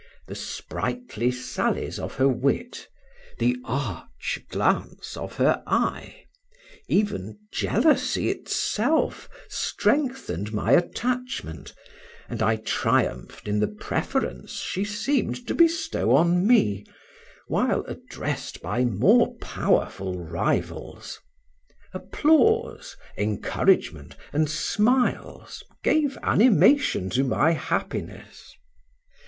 [0.25, 2.87] The sprightly sallies of her wit,
[3.37, 6.23] the arch glance of her eye,
[6.87, 11.75] even jealousy itself, strengthened my attachment,
[12.27, 16.83] and I triumphed in the preference she seemed to bestow on me,
[17.47, 21.19] while addressed by more powerful rivals;
[21.93, 28.55] applause, encouragement, and smiles, gave animation to my happiness.